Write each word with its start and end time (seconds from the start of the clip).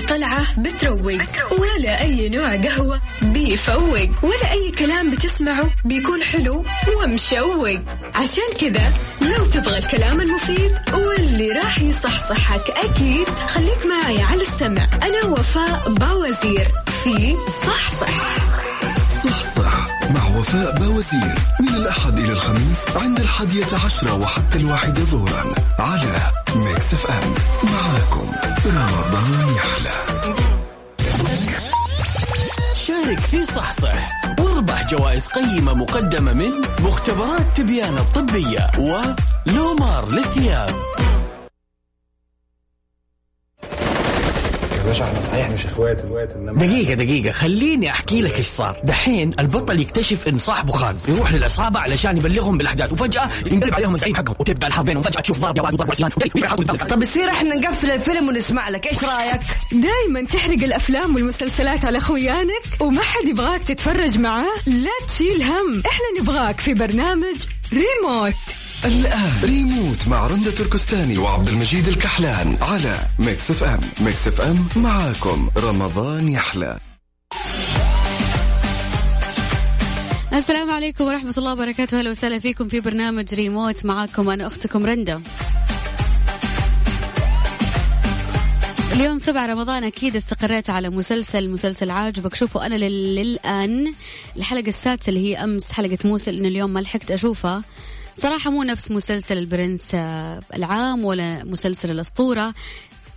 طلعة 0.00 0.60
بتروق 0.60 1.12
ولا 1.52 2.00
أي 2.00 2.28
نوع 2.28 2.56
قهوة 2.56 3.00
بيفوق 3.22 4.08
ولا 4.22 4.52
أي 4.52 4.72
كلام 4.78 5.10
بتسمعه 5.10 5.70
بيكون 5.84 6.22
حلو 6.22 6.64
ومشوق. 7.02 7.68
عشان 8.14 8.48
كذا 8.60 8.92
لو 9.20 9.44
تبغى 9.44 9.78
الكلام 9.78 10.20
المفيد 10.20 10.72
واللي 10.94 11.52
راح 11.52 11.80
يصحصحك 11.80 12.70
أكيد 12.70 13.26
خليك 13.28 13.86
معي 13.86 14.22
على 14.22 14.42
السمع. 14.42 14.88
أنا 15.02 15.24
وفاء 15.32 15.92
باوزير 15.92 16.68
في 17.04 17.34
صحصح. 17.66 18.36
صح 19.24 19.54
صح 19.56 19.86
مع 20.10 20.38
وفاء 20.38 20.78
بوزير 20.78 21.34
من 21.60 21.68
الأحد 21.74 22.18
إلى 22.18 22.32
الخميس 22.32 22.78
عند 22.96 23.20
الحادية 23.20 23.66
عشرة 23.84 24.14
وحتى 24.14 24.58
الواحدة 24.58 25.02
ظهرا 25.02 25.44
على 25.78 26.16
Mix 26.56 26.92
FM. 26.94 27.34
معاكم 27.72 28.32
رمضان 28.66 29.45
في 33.30 33.44
صحصح. 33.44 34.10
واربح 34.40 34.90
جوائز 34.90 35.26
قيمة 35.26 35.74
مقدمة 35.74 36.32
من 36.32 36.50
مختبرات 36.80 37.56
تبيان 37.56 37.98
الطبية 37.98 38.66
ولومار 38.78 40.10
للثياب 40.10 40.70
صحيح 45.36 45.50
مش 45.50 45.66
اخوات 45.66 46.04
اخوات 46.04 46.32
انما 46.32 46.66
دقيقة 46.66 46.94
دقيقة. 46.94 47.32
خليني 47.32 47.90
أحكي 47.90 48.22
لك 48.22 48.36
إيش 48.36 48.46
صار 48.46 48.80
دحين 48.84 49.34
البطل 49.38 49.80
يكتشف 49.80 50.28
إن 50.28 50.38
صاحبه 50.38 50.72
خان 50.72 50.96
يروح 51.08 51.32
للعصابة 51.32 51.80
علشان 51.80 52.16
يبلغهم 52.16 52.58
بالأحداث 52.58 52.92
وفجأة 52.92 53.30
ينقلب 53.46 53.74
عليهم 53.74 53.94
الزعيم 53.94 54.16
حقهم 54.16 54.36
وتبدأ 54.38 54.66
الحرب 54.66 54.84
بينهم. 54.84 55.00
وفجأة 55.00 55.20
تشوف 55.20 55.38
ضرب 55.38 55.56
يا 55.56 55.62
واد 55.62 55.74
ضرب 55.74 55.90
عصيان 55.90 56.10
طب 56.90 57.02
يصير 57.02 57.30
إحنا 57.30 57.54
نقفل 57.54 57.90
الفيلم 57.90 58.28
ونسمع 58.28 58.68
لك. 58.68 58.86
إيش 58.86 59.04
رأيك؟ 59.04 59.40
دايما 59.72 60.28
تحرق 60.28 60.62
الأفلام 60.62 61.14
والمسلسلات 61.14 61.84
على 61.84 62.00
خويانك 62.00 62.62
وما 62.80 63.02
حد 63.02 63.24
يبغاك 63.24 63.62
تتفرج 63.62 64.18
معاه. 64.18 64.54
لا 64.66 65.06
تشيل 65.08 65.42
هم. 65.42 65.82
إحنا 65.86 66.20
نبغاك 66.20 66.60
في 66.60 66.74
برنامج 66.74 67.36
ريموت. 67.72 68.34
الآن. 68.84 69.32
ريموت 69.42 70.08
مع 70.08 70.26
رندة 70.26 70.50
تركستاني 70.50 71.18
وعبد 71.18 71.48
المجيد 71.48 71.88
الكحلان 71.88 72.56
على 72.60 72.98
Mix 73.18 73.50
FM. 73.50 73.80
Mix 74.00 74.28
FM 74.28 74.68
معاكم. 74.76 75.48
رمضان 75.56 76.28
يحلى. 76.28 76.78
السلام 80.32 80.70
عليكم 80.70 81.04
ورحمة 81.04 81.34
الله 81.38 81.52
وبركاته. 81.52 81.98
أهلا 81.98 82.10
وسهلا 82.10 82.38
فيكم 82.38 82.68
في 82.68 82.80
برنامج 82.80 83.34
ريموت 83.34 83.86
معاكم 83.86 84.30
أنا 84.30 84.46
أختكم 84.46 84.86
رندا. 84.86 85.22
اليوم 88.92 89.18
سبعة 89.18 89.46
رمضان 89.46 89.84
أكيد 89.84 90.16
استقريت 90.16 90.70
على 90.70 90.90
مسلسل 90.90 91.50
مسلسل 91.50 91.90
عاجبك. 91.90 92.34
شوفوا 92.34 92.66
أنا 92.66 92.74
لل- 92.74 93.14
للآن 93.14 93.92
الحلقة 94.36 94.68
السادسة 94.68 95.10
اللي 95.10 95.20
هي 95.20 95.44
أمس 95.44 95.72
حلقة 95.72 95.98
موسى 96.04 96.30
لأن 96.30 96.46
اليوم 96.46 96.70
ما 96.70 96.80
لحقت 96.80 97.10
أشوفها. 97.10 97.62
صراحة 98.18 98.50
مو 98.50 98.62
نفس 98.62 98.90
مسلسل 98.90 99.38
البرنس 99.38 99.94
آه، 99.94 100.40
العام 100.54 101.04
ولا 101.04 101.44
مسلسل 101.44 101.90
الأسطورة. 101.90 102.54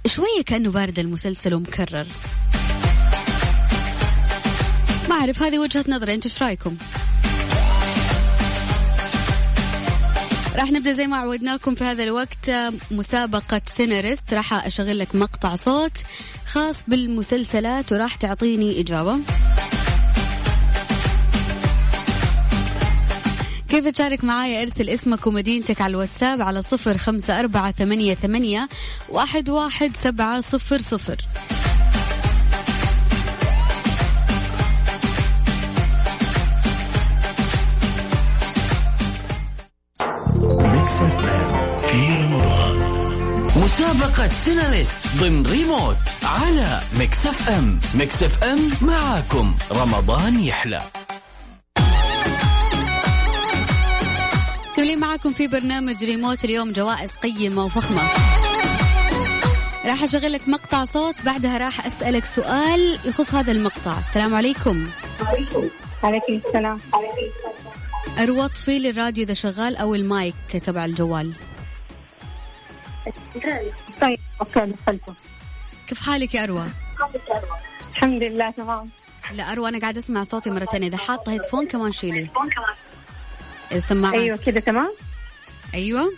شوية 0.06 0.42
كأنه 0.46 0.72
بارد 0.72 1.00
المسلسل 1.00 1.54
ومكرر. 1.54 2.08
ما 5.10 5.16
أعرف 5.16 5.44
هذه 5.44 5.60
وجهة 5.60 5.86
نظري. 5.88 6.14
أنتوا 6.14 6.32
إيش 6.32 6.44
رأيكم؟ 6.44 6.78
راح 10.56 10.72
نبدأ 10.72 10.94
زي 10.94 11.08
ما 11.08 11.18
عودناكم 11.18 11.76
في 11.76 11.84
هذا 11.84 12.04
الوقت. 12.04 12.50
آه، 12.50 12.74
مسابقة 12.92 13.62
سيناريست. 13.74 14.34
راح 14.34 14.66
أشغل 14.66 15.00
لك 15.00 15.16
مقطع 15.16 15.56
صوت 15.56 15.98
خاص 16.46 16.76
بالمسلسلات 16.88 17.94
وراح 17.94 18.16
تعطيني 18.16 18.82
إجابة. 18.82 19.20
كيف 23.80 23.88
تشارك 23.88 24.24
معايا؟ 24.24 24.62
ارسل 24.62 24.90
اسمك 24.90 25.28
ومدينتك 25.28 25.82
على 25.82 25.92
الواتساب 25.92 26.42
على 26.42 26.62
صفر 26.62 26.98
خمسة 26.98 27.40
أربعة 27.40 27.72
ثمانية, 27.72 28.14
ثمانية 28.14 28.70
واحد, 29.10 29.50
واحد 29.50 29.92
سبعة 29.98 30.42
صفر 30.42 30.78
صفر. 30.78 31.16
مسابقة 43.56 44.28
سيناريست 44.28 45.02
ضمن 45.18 45.46
ريموت 45.46 45.98
على 46.24 46.82
Mix 47.00 47.28
FM 47.28 47.80
Mix 47.96 48.24
FM 48.24 48.60
معاكم. 48.82 49.56
رمضان 49.72 50.40
يحلى. 50.40 50.82
كملين 54.80 55.00
معاكم 55.00 55.34
في 55.34 55.48
برنامج 55.48 56.06
ريموت. 56.06 56.46
اليوم 56.46 56.72
جوائز 56.72 57.12
قيمة 57.12 57.66
وفخمة. 57.66 58.02
راح 59.86 60.04
أشغل 60.04 60.32
لك 60.32 60.50
مقطع 60.50 60.84
صوت 60.84 61.16
بعدها 61.26 61.58
راح 61.58 61.86
أسألك 61.86 62.26
سؤال 62.26 63.00
يخص 63.06 63.34
هذا 63.34 63.52
المقطع. 63.52 64.00
السلام 64.00 64.36
عليكم. 64.36 64.90
عليكم 66.04 66.34
السلام. 66.34 66.80
أروى 68.20 68.46
اطفي 68.46 68.80
لي 68.80 68.90
الراديو 68.90 69.24
إذا 69.24 69.34
شغال 69.34 69.76
أو 69.76 69.96
المايك 69.96 70.36
تبع 70.64 70.86
الجوال. 70.86 71.34
طيب 74.02 74.20
دخلته 74.56 75.14
كيف 75.88 76.00
حالك 76.00 76.36
يا 76.36 76.44
أروى؟ 76.44 76.66
الحمد 77.92 78.24
لله 78.24 78.52
تمام. 78.52 78.90
لا 79.32 79.52
أروى 79.52 79.70
أنا 79.70 79.80
قاعد 79.80 79.98
أسمع 79.98 80.24
صوتي 80.24 80.50
مرة 80.50 80.66
تانية. 80.66 80.88
إذا 80.88 80.98
حاطة 80.98 81.32
هيدفون 81.32 81.68
كمان 81.68 81.92
شيلي. 81.92 82.30
السماعات. 83.72 84.20
أيوه 84.20 84.38
كده 84.38 84.60
تمام؟ 84.60 84.94
أيوة. 85.74 86.12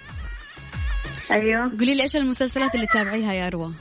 أيوه. 1.31 1.69
قولي 1.79 1.95
لي 1.95 2.03
إيش 2.03 2.15
المسلسلات 2.15 2.75
اللي 2.75 2.85
تتابعيها 2.87 3.33
يا 3.33 3.47
أروى؟ 3.47 3.73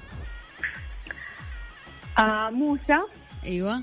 آه 2.19 2.51
موسى. 2.51 2.99
أيوة. 3.45 3.83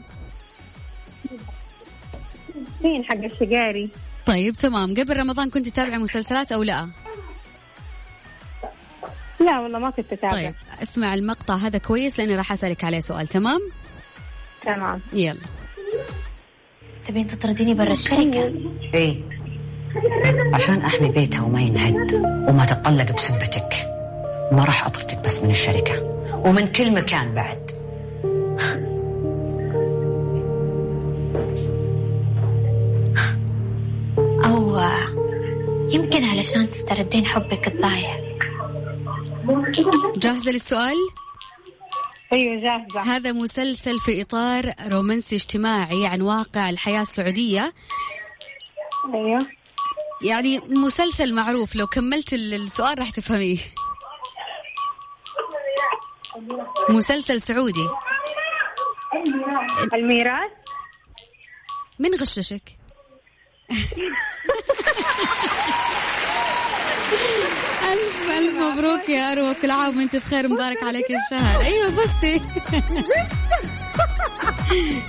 مين 2.83 3.03
حق 3.05 3.23
الشقاري 3.23 3.89
طيب 4.25 4.55
تمام. 4.55 4.93
قبل 4.93 5.17
رمضان 5.17 5.49
كنت 5.49 5.69
تتابعي 5.69 5.97
مسلسلات 5.97 6.51
أو 6.51 6.63
لا؟ 6.63 6.89
لا 9.39 9.59
والله 9.59 9.79
ما 9.79 9.89
كنت 9.89 10.13
أتابع. 10.13 10.31
طيب 10.31 10.53
اسمع 10.81 11.13
المقطع 11.13 11.55
هذا 11.55 11.77
كويس 11.77 12.19
لأني 12.19 12.35
راح 12.35 12.51
أسألك 12.51 12.83
عليه 12.83 12.99
سؤال 12.99 13.27
تمام؟ 13.27 13.59
تمام. 14.65 15.01
يلا. 15.13 15.39
تبين 17.05 17.27
تطرديني 17.27 17.73
برا 17.73 17.91
الشركة؟ 17.91 18.53
إيه. 18.93 19.36
عشان 20.53 20.81
أحمي 20.81 21.09
بيتها 21.09 21.41
وما 21.41 21.61
ينهد 21.61 22.13
وما 22.49 22.65
تتطلق 22.65 23.11
بسبتك. 23.11 23.69
ما 24.51 24.63
راح 24.65 24.85
أطردك 24.85 25.19
بس 25.25 25.43
من 25.43 25.49
الشركة 25.49 26.03
ومن 26.45 26.67
كل 26.67 26.93
مكان 26.93 27.33
بعد. 27.33 27.71
أو 34.45 34.79
يمكن 35.91 36.23
علشان 36.23 36.69
تستردين 36.69 37.25
حبك 37.25 37.67
الضايع. 37.67 38.27
جاهزة 40.17 40.51
للسؤال؟ 40.51 40.95
أيوه 42.33 42.61
جاهزة. 42.61 43.15
هذا 43.15 43.31
مسلسل 43.31 43.99
في 43.99 44.21
إطار 44.21 44.73
رومانسي 44.87 45.35
اجتماعي 45.35 46.07
عن 46.07 46.21
واقع 46.21 46.69
الحياة 46.69 47.01
السعودية. 47.01 47.73
أيوه. 49.15 49.56
يعني 50.21 50.59
مسلسل 50.59 51.33
معروف 51.35 51.75
لو 51.75 51.87
كملت 51.87 52.33
ال- 52.33 52.53
السؤال 52.53 52.99
راح 52.99 53.09
تفهميه. 53.09 53.57
مسلسل 56.89 57.41
سعودي. 57.41 57.87
الميراث؟ 59.93 60.51
من 61.99 62.15
غششك؟ 62.15 62.61
ألف 67.91 68.29
ألف 68.37 68.53
مبروك 68.59 69.09
يا 69.09 69.31
أروى 69.31 69.53
كل 69.61 69.71
عام 69.71 69.97
وأنت 69.97 70.15
بخير 70.15 70.47
مبارك 70.47 70.83
عليك 70.83 71.05
الشهر. 71.11 71.61
أيوة 71.65 71.89
فزتي 71.91 72.41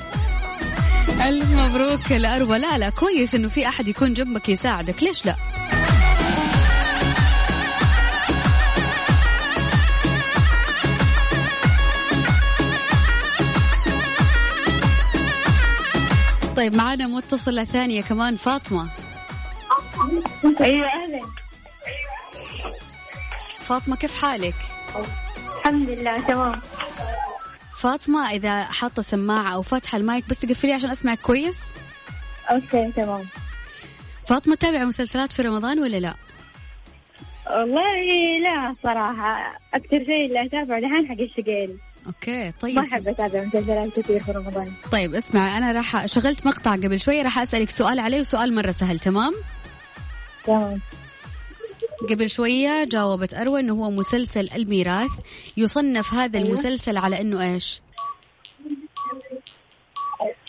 ألف 1.27 1.51
مبروك 1.53 2.13
لأروى. 2.13 2.59
لا 2.59 2.79
لا 2.79 2.91
كويس 2.91 3.35
إنه 3.35 3.49
في 3.49 3.69
أحد 3.69 3.89
يكون 3.89 4.15
جنبك 4.15 4.49
يساعدك. 4.49 5.03
ليش 5.03 5.27
لا؟ 5.27 5.37
طيب 16.57 16.77
معانا 16.77 17.07
متصلة 17.07 17.65
ثانية 17.65 18.03
كمان 18.03 18.37
فاطمة. 18.37 18.89
أيوه 20.61 20.87
أهلا. 20.87 21.27
فاطمة 23.59 23.97
كيف 23.97 24.23
حالك؟ 24.23 24.55
الحمد 25.59 25.89
لله 25.91 26.21
تمام. 26.21 26.61
فاطمة 27.79 28.31
إذا 28.31 28.65
حاطة 28.65 29.03
سماعة 29.03 29.55
أو 29.55 29.63
فاتحة 29.63 29.99
المايك 29.99 30.29
بس 30.29 30.39
تقفلي 30.39 30.73
عشان 30.73 30.91
أسمعك 30.91 31.21
كويس. 31.21 31.59
أوكي 32.51 32.93
تمام. 32.93 33.25
فاطمة 34.27 34.55
تتابع 34.55 34.85
مسلسلات 34.85 35.33
في 35.33 35.43
رمضان 35.43 35.79
ولا 35.79 35.97
لا؟ 35.97 36.15
والله 37.51 38.39
لا 38.43 38.75
صراحة. 38.83 39.59
أكثر 39.75 40.05
شيء 40.05 40.27
اللي 40.27 40.47
أتابعه 40.47 40.79
الحين 40.79 41.09
حق 41.09 41.21
الشقيري 41.21 41.77
okay 42.07 42.53
طيب. 42.61 42.77
ما 42.77 42.83
أحب 42.93 43.09
أتابع 43.09 43.45
مسلسلات 43.45 44.01
كثير 44.01 44.21
في 44.21 44.33
رمضان. 44.33 44.73
طيب 44.93 45.15
اسمع 45.15 45.59
أنا 45.59 45.73
راح 45.73 46.07
شغلت 46.07 46.47
مقطع 46.47 46.73
قبل 46.73 47.01
شوي 47.01 47.23
راح 47.23 47.39
أسألك 47.39 47.71
سؤال 47.71 48.01
عليه 48.01 48.21
وسؤال 48.21 48.55
مرة 48.55 48.71
سهل 48.71 48.99
تمام؟ 48.99 49.35
تمام. 50.45 50.81
قبل 52.11 52.31
شوية 52.31 52.85
جاوبت 52.85 53.35
أروى 53.35 53.61
أنه 53.61 53.73
هو 53.73 53.91
مسلسل 53.91 54.51
الميراث 54.55 55.11
يصنف 55.57 56.15
هذا 56.15 56.39
أيوة. 56.39 56.49
المسلسل 56.49 56.97
على 56.97 57.21
أنه 57.21 57.55
إيش 57.55 57.83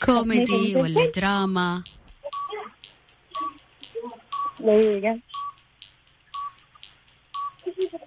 كوميدي؟ 0.06 0.76
ولا 0.76 1.12
دراما 1.16 1.84
دقيقة 4.60 5.20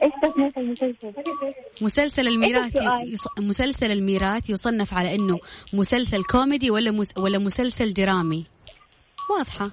إيش 0.03 0.13
تصنيف 0.23 0.59
المسلسل؟ 0.59 1.13
مسلسل 1.81 2.29
الميراث؟ 2.29 2.77
يص... 3.05 3.27
مسلسل 3.39 3.91
الميراث 3.91 4.51
يصنف 4.51 4.95
على 4.95 5.15
أنه 5.15 5.39
مسلسل 5.73 6.25
كوميدي 6.25 6.71
ولا 6.71 6.91
مس... 6.91 7.19
ولا 7.19 7.39
مسلسل 7.39 7.93
درامي 7.93 8.45
واضحة 9.31 9.71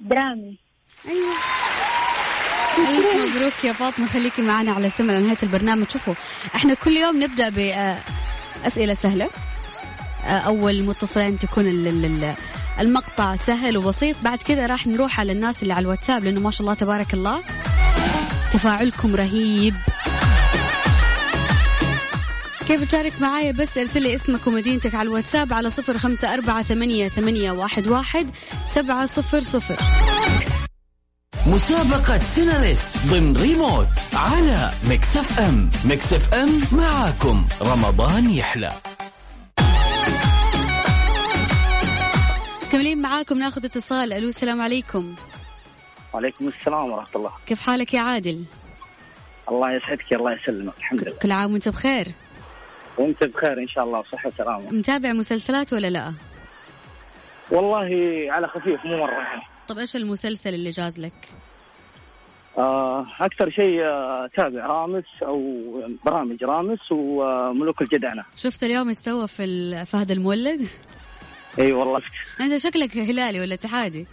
درامي 0.00 0.58
أيوة 1.08 1.34
ألف 2.78 3.36
مبروك 3.36 3.64
يا 3.64 3.72
فاطمة. 3.72 4.06
خليكي 4.06 4.42
معنا 4.42 4.72
على 4.72 4.90
سمع 4.98 5.14
لنهاية 5.14 5.36
البرنامج. 5.42 5.86
شوفوا 5.92 6.14
إحنا 6.54 6.74
كل 6.74 6.96
يوم 6.96 7.22
نبدأ 7.22 7.48
بأسئلة 7.48 8.94
سهلة. 8.94 9.28
آه، 10.24 10.28
أول 10.38 10.82
متصلين 10.82 11.38
تكون 11.38 11.66
ال- 11.66 11.88
ال- 11.88 12.04
ال- 12.04 12.34
المقطع 12.80 13.36
سهل 13.36 13.76
وبسيط. 13.76 14.16
بعد 14.22 14.38
كذا 14.42 14.66
راح 14.66 14.86
نروح 14.86 15.20
على 15.20 15.32
الناس 15.32 15.62
اللي 15.62 15.74
على 15.74 15.82
الواتساب 15.82 16.24
لأنه 16.24 16.40
ما 16.40 16.50
شاء 16.50 16.60
الله 16.60 16.74
تبارك 16.74 17.14
الله 17.14 17.42
تفاعلكم 18.52 19.16
رهيب. 19.16 19.74
كيف 22.68 22.84
تشارك 22.84 23.12
معايا؟ 23.20 23.52
بس 23.52 23.78
ارسل 23.78 24.02
لي 24.02 24.14
اسمك 24.14 24.46
ومدينتك 24.46 24.94
على 24.94 25.06
الواتساب 25.08 25.52
على 25.52 25.70
صفر 25.70 25.98
خمسة 25.98 26.34
أربعة 26.34 26.62
ثمانية, 26.62 27.08
ثمانية 27.08 27.50
واحد, 27.52 27.86
واحد 27.88 28.26
سبعة 28.74 29.06
صفر 29.06 29.40
صفر. 29.40 29.76
مسابقة 31.54 32.18
سيناريست 32.18 33.06
ضمن 33.06 33.36
ريموت 33.36 33.86
على 34.14 34.70
Mix 34.88 35.16
FM. 35.16 35.70
Mix 35.84 36.12
FM 36.12 36.48
معاكم. 36.72 37.44
رمضان 37.62 38.30
يحلى. 38.30 38.72
كملين 42.72 43.02
معاكم 43.02 43.38
ناخذ 43.38 43.64
اتصال. 43.64 44.12
ألو 44.12 44.28
السلام 44.28 44.60
عليكم. 44.60 45.14
وعليكم 46.14 46.48
السلام 46.48 46.92
ورحمة 46.92 47.16
الله. 47.16 47.30
كيف 47.46 47.60
حالك 47.60 47.94
يا 47.94 48.00
عادل؟ 48.00 48.44
الله 49.48 49.72
يسعدك 49.72 50.12
الله 50.12 50.32
يسلمك. 50.32 50.74
الحمد 50.78 51.00
لله. 51.00 51.16
كل 51.22 51.32
عام 51.32 51.52
وانت 51.52 51.68
بخير؟ 51.68 52.08
وانت 52.98 53.24
بخير 53.24 53.58
إن 53.58 53.68
شاء 53.68 53.84
الله 53.84 53.98
وصحة 53.98 54.28
وسلامة. 54.28 54.70
متابع 54.70 55.12
مسلسلات 55.12 55.72
ولا 55.72 55.90
لا؟ 55.90 56.12
والله 57.50 57.88
على 58.32 58.48
خفيف 58.48 58.84
مو 58.84 58.96
مرة 58.96 59.12
يعني. 59.12 59.42
طب 59.68 59.78
إيش 59.78 59.96
المسلسل 59.96 60.54
اللي 60.54 60.70
جاز 60.70 61.00
لك؟ 61.00 61.28
آه 62.58 63.06
أكثر 63.20 63.50
شيء 63.50 63.84
آه، 63.84 64.30
تابع 64.36 64.66
رامس 64.66 65.04
أو 65.22 65.62
برامج 66.06 66.44
رامس 66.44 66.92
وملوك 66.92 67.82
الجدعنة. 67.82 68.24
شفت 68.36 68.62
اليوم 68.62 68.88
إيش 68.88 68.96
سوى 68.96 69.26
في 69.28 69.84
فهد 69.86 70.10
المولد؟ 70.10 70.68
إي 71.58 71.72
والله. 71.72 72.02
أنت 72.40 72.56
شكلك 72.56 72.96
هلالي 72.96 73.40
ولا 73.40 73.54
اتحادي؟ 73.54 74.06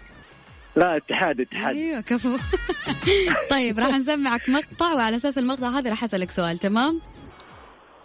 لا 0.76 0.98
اتحاد 0.98 1.42
اتحاد. 1.42 1.76
أيوه 1.76 2.02
كفو. 2.02 2.38
طيب 3.52 3.80
راح 3.80 3.90
نسمعك 3.90 4.50
مقطع 4.50 4.94
وعلى 4.94 5.16
أساس 5.16 5.38
المقطع 5.38 5.70
هذا 5.70 5.90
راح 5.90 6.04
أسألك 6.04 6.30
سؤال 6.32 6.58
تمام؟ 6.58 7.02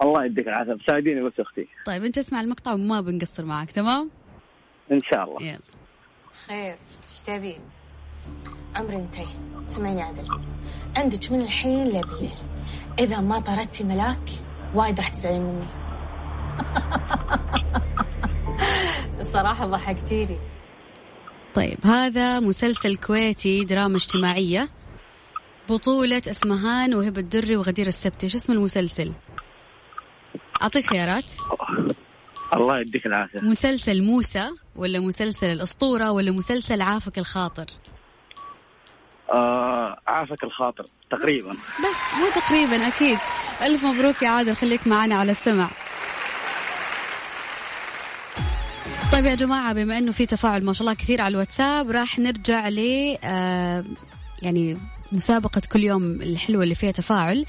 الله 0.02 0.24
يديك 0.24 0.48
العافية. 0.48 0.76
ساعديني 0.86 1.22
بس 1.22 1.32
أختي. 1.40 1.66
طيب 1.86 2.04
أنت 2.04 2.18
اسمع 2.18 2.40
المقطع 2.40 2.72
وما 2.72 3.00
بنقصر 3.00 3.44
معك 3.44 3.72
تمام؟ 3.72 4.10
إن 4.92 5.00
شاء 5.02 5.24
الله. 5.24 5.42
يلا. 5.42 5.79
خير 6.46 6.76
إيش 7.08 7.20
تبين؟ 7.26 7.60
عمري 8.74 8.96
انتهي 8.96 9.26
سمعيني 9.66 10.02
عدل. 10.02 10.40
عندك 10.96 11.32
من 11.32 11.40
الحين 11.40 11.88
لبالليل 11.88 12.36
إذا 12.98 13.20
ما 13.20 13.40
طردتي 13.40 13.84
ملاك 13.84 14.30
وايد 14.74 15.00
راح 15.00 15.08
تزعلين 15.08 15.42
مني. 15.42 15.66
الصراحة 19.20 19.66
ضحكتيني. 19.66 20.38
طيب 21.54 21.78
هذا 21.86 22.40
مسلسل 22.40 22.96
كويتي 22.96 23.64
دراما 23.64 23.96
اجتماعية. 23.96 24.68
بطولة 25.68 26.22
أسمهان 26.28 26.94
وهبة 26.94 27.20
الدري 27.20 27.56
وغدير 27.56 27.86
السبتي. 27.86 28.28
شو 28.28 28.38
اسم 28.38 28.52
المسلسل؟ 28.52 29.12
أعطيك 30.62 30.86
خيارات. 30.86 31.32
الله 32.54 32.80
يديك 32.80 33.06
العافية. 33.06 33.40
مسلسل 33.40 34.02
موسى 34.02 34.50
ولا 34.76 35.00
مسلسل 35.00 35.46
الأسطورة 35.46 36.10
ولا 36.10 36.32
مسلسل 36.32 36.82
عافك 36.82 37.18
الخاطر؟ 37.18 37.66
آه 39.32 39.96
عافك 40.06 40.44
الخاطر 40.44 40.86
تقريبا. 41.10 41.52
بس 41.52 42.18
مو 42.20 42.40
تقريبا 42.40 42.88
أكيد. 42.88 43.18
ألف 43.62 43.84
مبروك 43.84 44.22
يا 44.22 44.28
عادل 44.28 44.56
خليك 44.56 44.86
معنا 44.86 45.14
على 45.14 45.30
السمع. 45.30 45.70
طيب 49.12 49.24
يا 49.24 49.34
جماعة 49.34 49.72
بما 49.72 49.98
أنه 49.98 50.12
في 50.12 50.26
تفاعل 50.26 50.64
ما 50.64 50.72
شاء 50.72 50.82
الله 50.82 50.94
كثير 50.94 51.20
على 51.20 51.32
الواتساب 51.32 51.90
راح 51.90 52.18
نرجع 52.18 52.68
ل 52.68 52.80
آه، 53.24 53.84
يعني 54.42 54.76
مسابقة 55.12 55.62
كل 55.72 55.84
يوم 55.84 56.22
الحلوة 56.22 56.62
اللي 56.62 56.74
فيها 56.74 56.90
تفاعل 56.90 57.46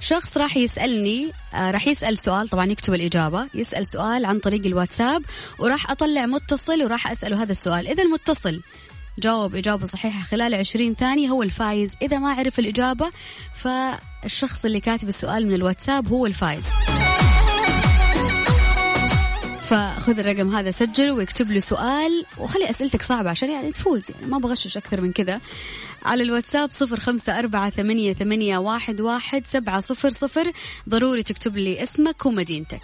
شخص 0.00 0.36
راح 0.36 0.56
يسألني 0.56 1.32
آه، 1.54 1.70
راح 1.70 1.88
يسأل 1.88 2.18
سؤال 2.18 2.48
طبعا 2.48 2.66
يكتب 2.66 2.94
الإجابة 2.94 3.46
يسأل 3.54 3.86
سؤال 3.86 4.24
عن 4.24 4.38
طريق 4.38 4.66
الواتساب 4.66 5.22
وراح 5.58 5.90
أطلع 5.90 6.26
متصل 6.26 6.82
وراح 6.82 7.10
أسأله 7.10 7.42
هذا 7.42 7.52
السؤال. 7.52 7.88
إذا 7.88 8.02
المتصل 8.02 8.62
جاوب 9.18 9.54
إجابة 9.54 9.86
صحيحة 9.86 10.22
خلال 10.22 10.54
20 10.54 10.94
ثانية 10.94 11.28
هو 11.28 11.42
الفايز. 11.42 11.90
إذا 12.02 12.18
ما 12.18 12.32
عرف 12.32 12.58
الإجابة 12.58 13.10
فالشخص 13.54 14.64
اللي 14.64 14.80
كاتب 14.80 15.08
السؤال 15.08 15.46
من 15.46 15.54
الواتساب 15.54 16.08
هو 16.08 16.26
الفايز. 16.26 16.64
فخذ 19.70 20.18
الرقم 20.18 20.56
هذا 20.56 20.70
سجل 20.70 21.10
واكتب 21.10 21.50
له 21.50 21.60
سؤال 21.60 22.24
وخلي 22.38 22.70
أسئلتك 22.70 23.02
صعبة 23.02 23.30
عشان 23.30 23.50
يعني 23.50 23.72
تفوز. 23.72 24.04
يعني 24.10 24.26
ما 24.26 24.38
بغشش 24.38 24.76
أكثر 24.76 25.00
من 25.00 25.12
كذا. 25.12 25.40
على 26.04 26.22
الواتساب 26.22 26.70
صفر 26.70 27.00
خمسة 27.00 27.38
أربعة 27.38 27.70
ثمانية, 27.70 28.14
ثمانية 28.14 28.58
واحد, 28.58 29.00
واحد 29.00 29.46
سبعة 29.46 29.80
صفر 29.80 30.10
صفر. 30.10 30.52
ضروري 30.88 31.22
تكتب 31.22 31.56
لي 31.56 31.82
اسمك 31.82 32.26
ومدينتك. 32.26 32.80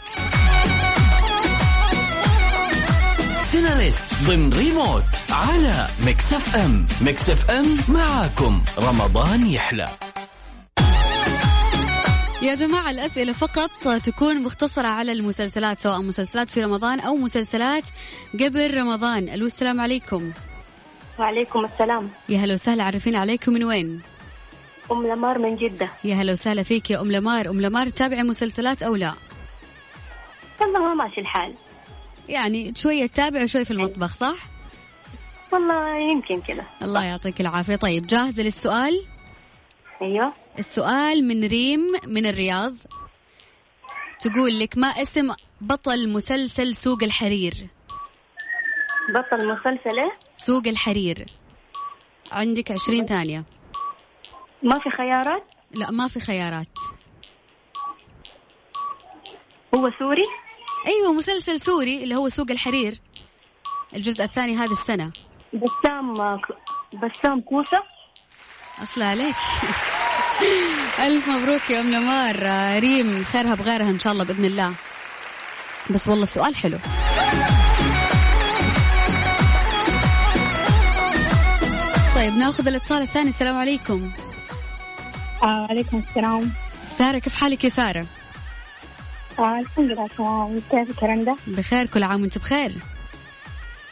سيناريست 3.44 4.08
ضمن 4.24 4.52
ريموت 4.52 5.02
على 5.30 5.88
Mix 6.06 6.32
FM. 6.32 6.86
Mix 7.00 7.30
FM 7.30 7.78
معاكم. 7.88 8.62
رمضان 8.78 9.46
يحلى. 9.46 9.88
يا 12.46 12.54
جماعة 12.54 12.90
الأسئلة 12.90 13.32
فقط 13.32 13.70
تكون 14.04 14.42
مختصرة 14.42 14.88
على 14.88 15.12
المسلسلات 15.12 15.78
سواء 15.78 16.02
مسلسلات 16.02 16.48
في 16.48 16.62
رمضان 16.62 17.00
أو 17.00 17.16
مسلسلات 17.16 17.84
قبل 18.34 18.74
رمضان. 18.74 19.28
ألو 19.28 19.46
السلام 19.46 19.80
عليكم. 19.80 20.32
وعليكم 21.18 21.64
السلام. 21.64 22.10
يا 22.28 22.38
هلا 22.38 22.54
وسهلا 22.54 22.84
عرفين 22.84 23.16
عليكم 23.16 23.52
من 23.52 23.64
وين؟ 23.64 24.02
أم 24.92 25.06
لمار 25.06 25.38
من 25.38 25.56
جدة. 25.56 25.88
يا 26.04 26.14
هلا 26.14 26.32
وسهلا 26.32 26.62
فيك 26.62 26.90
يا 26.90 27.00
أم 27.00 27.12
لمار. 27.12 27.50
أم 27.50 27.60
لمار 27.60 27.88
تتابعي 27.88 28.22
مسلسلات 28.22 28.82
أو 28.82 28.94
لا؟ 28.94 29.14
والله 30.60 30.78
ما 30.78 30.94
ماشي 30.94 31.20
الحال. 31.20 31.54
يعني 32.28 32.72
شوية 32.76 33.06
تتابع 33.06 33.42
وشوي 33.42 33.64
في 33.64 33.70
المطبخ 33.70 34.12
صح؟ 34.12 34.36
والله 35.52 35.98
يمكن 35.98 36.40
كذا. 36.40 36.64
الله 36.82 37.04
يعطيك 37.04 37.40
العافية. 37.40 37.76
طيب 37.76 38.06
جاهزة 38.06 38.42
للسؤال؟ 38.42 39.04
أيوه. 40.02 40.32
السؤال 40.58 41.28
من 41.28 41.44
ريم 41.44 41.80
من 42.06 42.26
الرياض. 42.26 42.74
تقول 44.18 44.58
لك 44.60 44.78
ما 44.78 44.88
اسم 44.88 45.34
بطل 45.60 46.08
مسلسل 46.08 46.74
سوق 46.74 47.02
الحرير؟ 47.02 47.54
بطل 49.08 49.48
مسلسل 49.48 49.98
إيه؟ 49.98 50.18
سوق 50.34 50.66
الحرير. 50.66 51.26
عندك 52.32 52.72
عشرين 52.72 53.06
ثانية. 53.06 53.44
ما 54.62 54.78
في 54.78 54.90
خيارات؟ 54.90 55.42
لا 55.74 55.90
ما 55.90 56.08
في 56.08 56.20
خيارات. 56.20 56.78
هو 59.74 59.90
سوري؟ 59.98 60.26
أيوه 60.86 61.12
مسلسل 61.12 61.60
سوري 61.60 62.02
اللي 62.02 62.14
هو 62.14 62.28
سوق 62.28 62.50
الحرير. 62.50 63.00
الجزء 63.94 64.24
الثاني 64.24 64.56
هذه 64.56 64.72
السنة. 64.72 65.12
بسام 65.52 66.14
بسام 66.94 67.40
كوسة؟ 67.40 67.82
أصل 68.82 69.02
عليك. 69.02 69.36
ألف 71.06 71.28
مبروك 71.28 71.70
يا 71.70 71.80
أم 71.80 71.90
نمار. 71.90 72.36
ريم 72.80 73.24
خيرها 73.24 73.54
بغيرها 73.54 73.90
إن 73.90 73.98
شاء 73.98 74.12
الله 74.12 74.24
بإذن 74.24 74.44
الله. 74.44 74.72
بس 75.90 76.08
والله 76.08 76.22
السؤال 76.22 76.56
حلو. 76.56 76.78
طيب 82.16 82.36
نأخذ 82.36 82.68
الاتصال 82.68 83.02
الثاني. 83.02 83.28
السلام 83.28 83.58
عليكم. 83.58 84.10
وعليكم 85.42 86.02
السلام. 86.08 86.50
سارة 86.98 87.18
كيف 87.18 87.34
حالك 87.34 87.64
يا 87.64 87.68
سارة؟ 87.68 88.06
آه 89.38 89.58
الحمد 89.58 89.90
لله 89.90 90.08
تمام. 90.18 90.60
كيفك 90.70 91.02
رندا؟ 91.02 91.34
بخير 91.46 91.86
كل 91.86 92.02
عام 92.02 92.22
وأنت 92.22 92.38
بخير. 92.38 92.72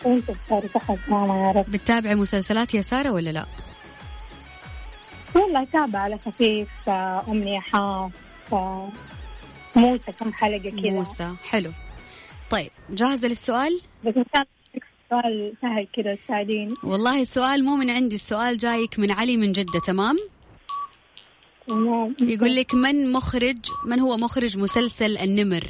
وأنت 0.04 0.30
بخير 0.30 0.70
صحة 0.74 0.96
ماما 1.08 1.46
يا 1.46 1.52
رب. 1.52 1.64
بتتابعي 1.72 2.14
مسلسلات 2.14 2.74
يا 2.74 2.82
سارة 2.82 3.10
ولا 3.10 3.30
لا؟ 3.30 3.44
والله 5.34 5.64
تابع 5.64 5.98
على 5.98 6.18
خفيف 6.18 6.88
أمنية 7.28 7.60
حاف 7.60 8.12
موسى 9.76 10.12
كم 10.20 10.32
حلقة 10.32 10.70
كذا 10.70 10.90
موسى 10.90 11.34
حلو 11.44 11.70
طيب 12.50 12.70
جاهزة 12.90 13.28
للسؤال؟ 13.28 13.80
بس 14.04 14.14
سؤال 15.10 15.52
سهل 15.62 15.88
كذا 15.92 16.14
تساعدين 16.14 16.74
والله 16.82 17.20
السؤال 17.20 17.64
مو 17.64 17.76
من 17.76 17.90
عندي 17.90 18.14
السؤال 18.14 18.58
جايك 18.58 18.98
من 18.98 19.10
علي 19.10 19.36
من 19.36 19.52
جدة 19.52 19.80
تمام؟ 19.86 20.16
تمام 21.66 22.16
يقول 22.20 22.54
لك 22.56 22.74
من 22.74 23.12
مخرج 23.12 23.58
من 23.84 24.00
هو 24.00 24.16
مخرج 24.16 24.58
مسلسل 24.58 25.18
النمر؟ 25.18 25.68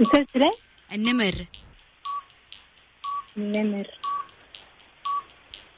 مسلسل؟ 0.00 0.50
النمر 0.92 1.34
النمر 3.36 3.86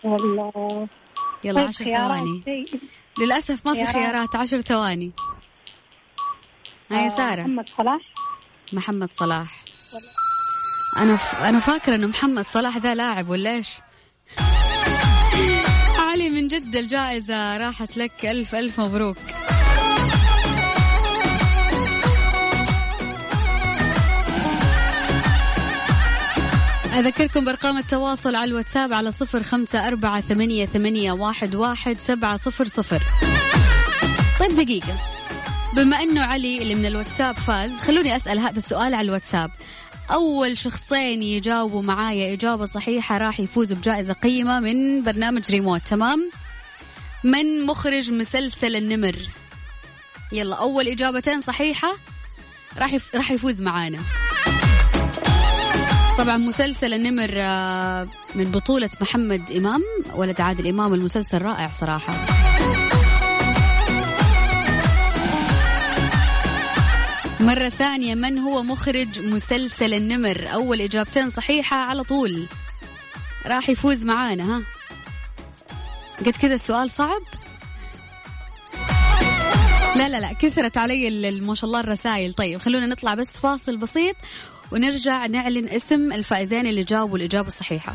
والله. 0.06 0.88
يلا 1.44 1.60
طيب 1.60 1.68
عشر 1.68 1.84
ثواني. 1.84 2.66
للأسف 3.18 3.66
ما 3.66 3.74
في 3.74 3.86
خيارات. 3.86 4.36
عشر 4.36 4.60
ثواني. 4.60 5.12
هاي 6.90 7.06
آه، 7.06 7.08
سارة. 7.08 7.42
محمد 7.42 7.68
صلاح. 7.78 8.00
محمد 8.72 9.12
صلاح. 9.12 9.64
أنا 10.98 11.16
ف... 11.16 11.34
أنا 11.34 11.58
فاكرة 11.58 11.94
إنه 11.94 12.06
محمد 12.06 12.44
صلاح 12.46 12.76
ذا 12.76 12.94
لاعب 12.94 13.28
ولا 13.28 13.50
إيش؟ 13.50 13.68
علي 15.98 16.30
من 16.30 16.48
جدة 16.48 16.80
الجائزة 16.80 17.56
راحت 17.56 17.96
لك. 17.96 18.26
ألف 18.26 18.54
ألف 18.54 18.80
مبروك. 18.80 19.16
أذكركم 26.96 27.44
بأرقام 27.44 27.78
التواصل 27.78 28.34
على 28.34 28.50
الواتساب 28.50 28.92
على 28.92 29.10
صفر 29.10 29.42
خمسة 29.42 29.88
أربعة 29.88 30.20
ثمانية, 30.20 30.66
ثمانية 30.66 31.12
واحد, 31.12 31.54
واحد 31.54 31.96
سبعة 31.96 32.36
صفر 32.36 32.64
صفر. 32.64 33.02
طيب 34.40 34.56
دقيقة. 34.56 34.94
بما 35.74 36.02
أنه 36.02 36.24
علي 36.24 36.62
اللي 36.62 36.74
من 36.74 36.86
الواتساب 36.86 37.34
فاز 37.34 37.70
خلوني 37.70 38.16
أسأل 38.16 38.38
هذا 38.38 38.56
السؤال 38.58 38.94
على 38.94 39.04
الواتساب. 39.06 39.50
أول 40.10 40.56
شخصين 40.56 41.22
يجاوبوا 41.22 41.82
معايا 41.82 42.34
إجابة 42.34 42.64
صحيحة 42.64 43.18
راح 43.18 43.40
يفوزوا 43.40 43.76
بجائزة 43.76 44.12
قيمة 44.12 44.60
من 44.60 45.04
برنامج 45.04 45.50
ريموت 45.50 45.80
تمام؟ 45.86 46.30
من 47.24 47.66
مخرج 47.66 48.10
مسلسل 48.10 48.76
النمر؟ 48.76 49.16
يلا 50.32 50.56
أول 50.56 50.88
إجابتين 50.88 51.40
صحيحة 51.40 51.88
راح 52.78 52.92
يف... 52.92 53.14
راح 53.14 53.30
يفوز 53.30 53.60
معانا. 53.60 53.98
طبعا 56.18 56.36
مسلسل 56.36 56.94
النمر 56.94 57.30
آه، 57.36 58.08
من 58.34 58.44
بطولة 58.44 58.90
محمد 59.00 59.50
إمام 59.50 59.82
ولد 60.14 60.40
عادل 60.40 60.66
إمام. 60.66 60.94
المسلسل 60.94 61.42
رائع 61.42 61.70
صراحة. 61.70 62.14
مرة 67.40 67.68
ثانية 67.68 68.14
من 68.14 68.38
هو 68.38 68.62
مخرج 68.62 69.20
مسلسل 69.20 69.94
النمر؟ 69.94 70.48
أول 70.52 70.80
إجابتين 70.80 71.30
صحيحة 71.30 71.76
على 71.76 72.02
طول. 72.02 72.46
راح 73.46 73.70
يفوز 73.70 74.04
معانا 74.04 74.56
ها؟ 74.56 74.62
قد 76.20 76.36
كذا 76.36 76.54
السؤال 76.54 76.90
صعب؟ 76.90 77.22
لا 79.96 80.08
لا 80.08 80.20
لا 80.20 80.32
كثرت 80.32 80.78
علي 80.78 81.40
ما 81.40 81.54
شاء 81.54 81.64
الله 81.64 81.80
الرسائل. 81.80 82.32
طيب 82.32 82.60
خلونا 82.60 82.86
نطلع 82.86 83.14
بس 83.14 83.38
فاصل 83.38 83.76
بسيط. 83.76 84.16
ونرجع 84.72 85.26
نعلن 85.26 85.68
اسم 85.68 86.12
الفائزين 86.12 86.66
اللي 86.66 86.82
جاوبوا 86.82 87.18
الإجابة 87.18 87.48
الصحيحة. 87.48 87.92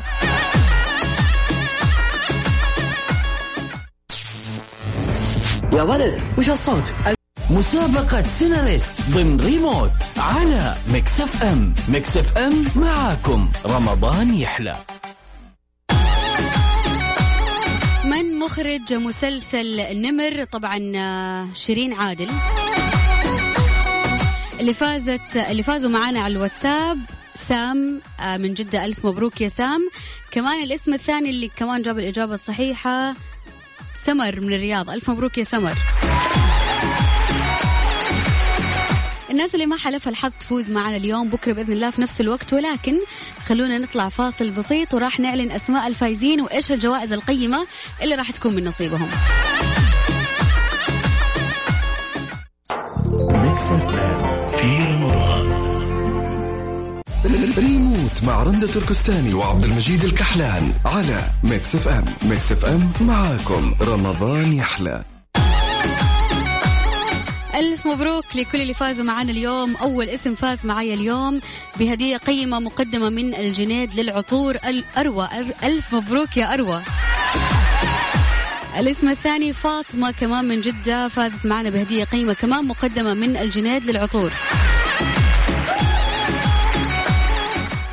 يا 5.72 5.82
ولد 5.82 6.22
وش 6.38 6.50
الصوت؟ 6.50 6.92
مسابقة 7.50 8.22
سيناريست 8.22 9.10
ضمن 9.10 9.40
ريموت 9.40 9.90
على 10.16 10.76
Mix 10.92 11.20
FM. 11.20 11.74
Mix 11.88 12.16
FM 12.16 12.64
معاكم. 12.76 13.48
رمضان 13.66 14.34
يحلى. 14.34 14.76
من 18.04 18.38
مخرج 18.38 18.94
مسلسل 18.94 19.80
النمر 19.80 20.44
طبعا 20.44 20.92
آه، 20.96 21.48
شيرين 21.54 21.92
عادل. 21.92 22.28
اللي 24.62 24.74
فازت 24.74 25.36
اللي 25.36 25.62
فازوا 25.62 25.90
معنا 25.90 26.20
على 26.20 26.32
الواتساب 26.36 26.98
سام 27.34 28.00
آه، 28.20 28.36
من 28.36 28.54
جدة 28.54 28.84
ألف 28.84 29.06
مبروك 29.06 29.40
يا 29.40 29.48
سام. 29.48 29.90
كمان 30.30 30.62
الاسم 30.62 30.94
الثاني 30.94 31.30
اللي 31.30 31.48
كمان 31.56 31.82
جاب 31.82 31.98
الإجابة 31.98 32.34
الصحيحة 32.34 33.14
سمر 34.02 34.40
من 34.40 34.52
الرياض. 34.52 34.90
ألف 34.90 35.10
مبروك 35.10 35.38
يا 35.38 35.44
سمر. 35.44 35.74
الناس 39.30 39.54
اللي 39.54 39.66
ما 39.66 39.76
حلفها 39.76 40.10
الحظ 40.10 40.30
تفوز 40.40 40.70
معنا 40.70 40.96
اليوم 40.96 41.28
بكرة 41.28 41.52
بإذن 41.52 41.72
الله 41.72 41.90
في 41.90 42.00
نفس 42.00 42.20
الوقت. 42.20 42.52
ولكن 42.52 42.98
خلونا 43.46 43.78
نطلع 43.78 44.08
فاصل 44.08 44.50
بسيط 44.50 44.94
وراح 44.94 45.20
نعلن 45.20 45.50
أسماء 45.50 45.86
الفايزين 45.86 46.40
وإيش 46.40 46.72
الجوائز 46.72 47.12
القيمة 47.12 47.66
اللي 48.02 48.14
راح 48.14 48.30
تكون 48.30 48.54
من 48.54 48.64
نصيبهم. 48.64 49.08
Mix 53.30 53.62
ريموت 57.50 58.24
مع 58.26 58.42
رندة 58.42 58.66
تركستاني 58.66 59.34
وعبد 59.34 59.64
المجيد 59.64 60.04
الكحلان 60.04 60.72
على 60.84 61.22
Mix 61.44 61.74
FM 61.74 62.04
Mix 62.22 62.52
FM 62.52 62.92
معاكم. 63.00 63.74
رمضان 63.80 64.52
يحلى. 64.52 65.02
ألف 67.54 67.86
مبروك 67.86 68.24
لكل 68.34 68.60
اللي 68.60 68.74
فازوا 68.74 69.04
معنا 69.04 69.30
اليوم. 69.32 69.76
أول 69.76 70.08
اسم 70.08 70.34
فاز 70.34 70.58
معايا 70.64 70.94
اليوم 70.94 71.40
بهدية 71.78 72.16
قيمة 72.16 72.60
مقدمة 72.60 73.08
من 73.08 73.34
الجنيد 73.34 73.94
للعطور 73.94 74.54
الأروى. 74.54 75.26
أر- 75.28 75.64
ألف 75.64 75.94
مبروك 75.94 76.36
يا 76.36 76.54
أروى. 76.54 76.82
الاسم 78.78 79.08
الثاني 79.08 79.52
فاطمة 79.52 80.10
كمان 80.10 80.44
من 80.48 80.60
جدة 80.60 81.08
فازت 81.08 81.46
معنا 81.46 81.70
بهدية 81.70 82.04
قيمة 82.04 82.32
كمان 82.32 82.64
مقدمة 82.66 83.14
من 83.14 83.36
الجنيد 83.36 83.84
للعطور. 83.84 84.32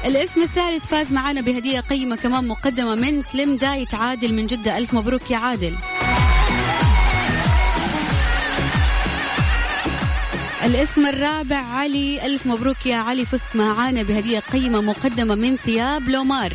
الاسم 0.05 0.41
الثالث 0.41 0.85
فاز 0.85 1.11
معنا 1.11 1.41
بهدية 1.41 1.79
قيمة 1.79 2.15
كمان 2.15 2.47
مقدمة 2.47 2.95
من 2.95 3.21
سليم 3.21 3.55
دايت 3.55 3.93
عادل 3.93 4.33
من 4.33 4.47
جدة. 4.47 4.77
ألف 4.77 4.93
مبروك 4.93 5.31
يا 5.31 5.37
عادل. 5.37 5.75
الاسم 10.63 11.05
الرابع 11.05 11.57
علي. 11.57 12.25
ألف 12.25 12.45
مبروك 12.45 12.85
يا 12.85 12.95
علي. 12.95 13.25
فزت 13.25 13.55
معانا 13.55 14.03
بهدية 14.03 14.39
قيمة 14.39 14.81
مقدمة 14.81 15.35
من 15.35 15.57
ثياب 15.57 16.09
لومار. 16.09 16.53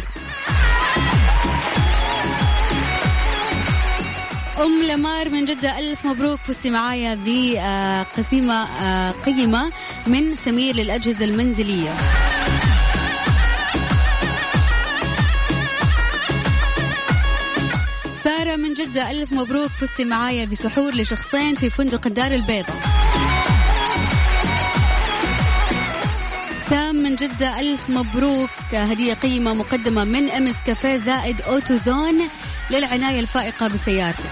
أم 4.61 4.83
لمار 4.83 5.29
من 5.29 5.45
جدة. 5.45 5.79
ألف 5.79 6.07
مبروك. 6.07 6.41
فزتي 6.41 6.71
معايا 6.71 7.19
بقسيمة 7.25 9.11
قيمة 9.11 9.73
من 10.07 10.37
سمير 10.45 10.77
للأجهزة 10.77 11.25
المنزلية. 11.25 11.91
من 18.75 18.85
جدة. 18.85 19.11
ألف 19.11 19.33
مبروك. 19.33 19.71
فزتي 19.81 20.05
معايا 20.05 20.45
بسحور 20.45 20.95
لشخصين 20.95 21.55
في 21.55 21.71
فندق 21.71 22.07
الدار 22.07 22.35
البيضاء. 22.35 22.77
سام 26.71 26.97
من 26.97 27.17
جدة. 27.17 27.61
ألف 27.61 27.81
مبروك. 27.89 28.51
هدية 28.73 29.15
قيمة 29.15 29.55
مقدمة 29.55 30.05
من 30.05 30.31
أمس 30.31 30.55
كافيه 30.67 30.97
زائد 30.97 31.41
Auto 31.41 31.77
Zone 31.77 32.15
للعناية 32.71 33.21
الفائقة 33.21 33.69
بسيارتك. 33.69 34.31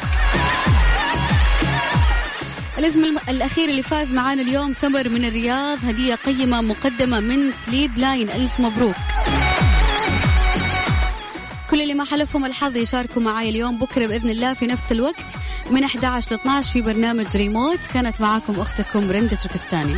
الاسم 2.79 3.19
الأخير 3.29 3.69
اللي 3.69 3.83
فاز 3.83 4.09
معانا 4.09 4.43
اليوم 4.43 4.73
سمر 4.73 5.09
من 5.09 5.25
الرياض. 5.25 5.79
هدية 5.85 6.15
قيمة 6.15 6.61
مقدمة 6.61 7.21
من 7.21 7.53
Sleep 7.67 7.99
Line. 7.99 8.31
ألف 8.31 8.61
مبروك. 8.61 8.97
كل 11.73 11.81
اللي 11.81 11.95
ما 11.95 12.05
حالفهم 12.05 12.45
الحظ 12.45 12.77
يشاركوا 12.77 13.23
معي 13.23 13.49
اليوم 13.49 13.79
بكرة 13.79 14.07
بإذن 14.07 14.31
الله 14.31 14.55
في 14.55 14.67
نفس 14.67 14.93
الوقت 14.93 15.25
من 15.71 15.85
11 15.85 16.31
ل 16.31 16.35
12 16.35 16.73
في 16.73 16.81
برنامج 16.81 17.37
ريموت. 17.37 17.79
كانت 17.95 18.21
معاكم 18.21 18.61
أختكم 18.61 19.11
رندة 19.11 19.37
تركستاني. 19.37 19.95